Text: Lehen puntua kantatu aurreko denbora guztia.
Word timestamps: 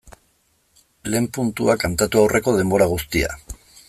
Lehen 1.15 1.27
puntua 1.37 1.75
kantatu 1.83 2.21
aurreko 2.25 2.55
denbora 2.61 2.89
guztia. 2.95 3.31